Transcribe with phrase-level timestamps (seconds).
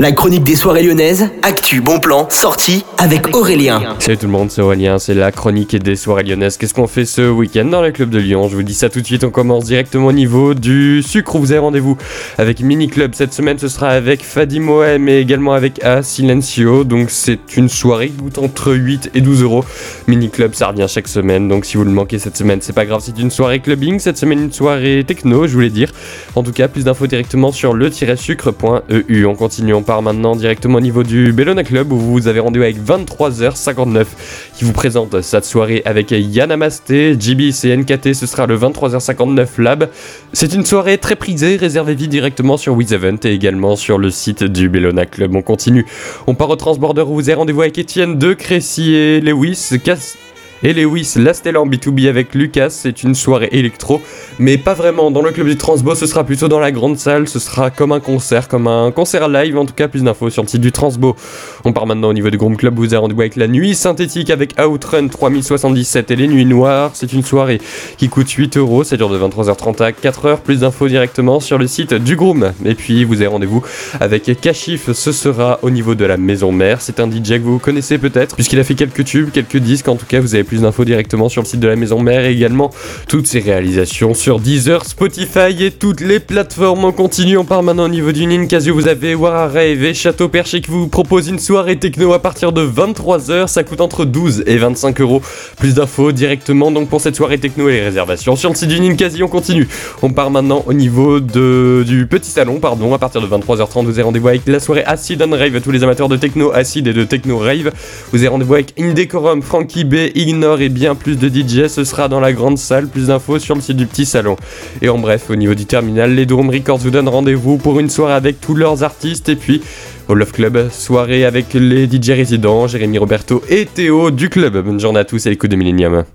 [0.00, 3.96] La chronique des soirées lyonnaises, actu, bon plan, sortie avec Aurélien.
[3.98, 6.56] Salut tout le monde, c'est Aurélien, c'est la chronique des soirées lyonnaises.
[6.56, 8.48] Qu'est-ce qu'on fait ce week-end dans le club de Lyon?
[8.48, 11.36] Je vous dis ça tout de suite, on commence directement au niveau du sucre.
[11.36, 11.98] Vous avez rendez-vous
[12.38, 13.14] avec Mini Club.
[13.14, 16.84] Cette semaine, ce sera avec Fadi Mohem et également avec A Silencio.
[16.84, 19.66] Donc c'est une soirée qui coûte entre 8 et 12 euros.
[20.06, 21.46] Mini Club, ça revient chaque semaine.
[21.46, 23.98] Donc si vous le manquez cette semaine, c'est pas grave, c'est une soirée clubbing.
[23.98, 25.92] Cette semaine, une soirée techno, je voulais dire.
[26.36, 29.26] En tout cas, plus d'infos directement sur le-sucre.eu.
[29.26, 32.62] On continue, on part maintenant directement au niveau du Bellona Club où vous avez rendez-vous
[32.62, 34.06] avec 23h59
[34.54, 38.14] qui vous présente cette soirée avec Yann Amasté, JBC et NKT.
[38.14, 39.88] Ce sera le 23h59 Lab.
[40.32, 44.68] C'est une soirée très prisée, réservez-vous directement sur WizEvent et également sur le site du
[44.68, 45.34] Bellona Club.
[45.34, 45.84] On continue.
[46.28, 49.70] On part au Transborder où vous avez rendez-vous avec Étienne de Crécy et Lewis.
[49.82, 50.16] Casse
[50.62, 52.70] et Lewis Stella en B2B avec Lucas.
[52.70, 54.02] C'est une soirée électro,
[54.38, 55.10] mais pas vraiment.
[55.10, 57.28] Dans le club du Transbo, ce sera plutôt dans la grande salle.
[57.28, 59.56] Ce sera comme un concert, comme un concert live.
[59.56, 61.16] En tout cas, plus d'infos sur le site du Transbo.
[61.64, 62.76] On part maintenant au niveau du Groupe Club.
[62.76, 66.90] Vous avez rendez-vous avec la nuit synthétique avec Outrun 3077 et les nuits noires.
[66.94, 67.60] C'est une soirée
[67.96, 68.84] qui coûte 8 euros.
[68.84, 70.40] Ça dure de 23h30 à 4h.
[70.40, 72.52] Plus d'infos directement sur le site du Groom.
[72.64, 73.62] Et puis, vous avez rendez-vous
[73.98, 74.92] avec Kashif.
[74.92, 76.80] Ce sera au niveau de la maison mère.
[76.80, 79.88] C'est un DJ que vous connaissez peut-être, puisqu'il a fait quelques tubes, quelques disques.
[79.88, 82.24] En tout cas, vous avez plus d'infos directement sur le site de la maison mère
[82.24, 82.72] et également
[83.06, 86.84] toutes ses réalisations sur Deezer, Spotify et toutes les plateformes.
[86.84, 88.74] On continue, on part maintenant au niveau du Ninkazio.
[88.74, 92.50] Vous avez Wara Rave et Château Perché qui vous propose une soirée techno à partir
[92.50, 93.46] de 23h.
[93.46, 95.22] Ça coûte entre 12 et 25 euros.
[95.56, 98.80] Plus d'infos directement donc pour cette soirée techno et les réservations sur le site du
[98.80, 99.22] Ninkasi.
[99.22, 99.68] On continue.
[100.02, 102.92] On part maintenant au niveau de, du petit salon, pardon.
[102.92, 105.60] À partir de 23h30, vous avez rendez-vous avec la soirée Acid and Rave.
[105.60, 107.70] Tous les amateurs de techno acide et de techno rave.
[108.10, 109.94] Vous avez rendez-vous avec Indecorum, Frankie B,
[110.40, 112.86] Et bien plus de DJ, ce sera dans la grande salle.
[112.86, 114.36] Plus d'infos sur le site du petit salon.
[114.80, 117.90] Et en bref, au niveau du terminal, les Dome Records vous donnent rendez-vous pour une
[117.90, 119.28] soirée avec tous leurs artistes.
[119.28, 119.60] Et puis,
[120.08, 124.56] au Love Club, soirée avec les DJ résidents, Jérémy Roberto et Théo du club.
[124.64, 126.04] Bonne journée à tous et les coups de Millennium.